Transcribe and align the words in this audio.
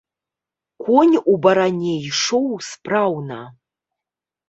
Конь 0.87 1.13
у 1.19 1.37
баране 1.45 1.93
ішоў 2.09 2.51
спраўна. 2.73 3.41